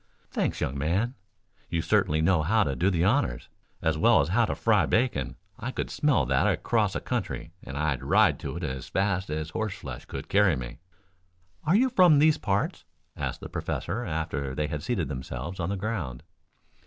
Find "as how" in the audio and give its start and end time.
4.19-4.45